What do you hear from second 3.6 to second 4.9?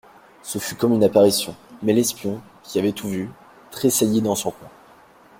tressaillit dans son coin.